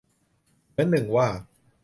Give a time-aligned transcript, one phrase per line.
[0.73, 1.27] เหมือนหนึ่งว่า